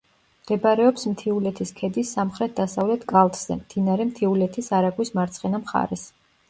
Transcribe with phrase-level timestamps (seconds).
[0.43, 6.11] მდებარეობს მთიულეთის ქედის სამხრეთ-დასავლეთ კალთზე, მდინარე მთიულეთის არაგვის მარცხენა მხარეს.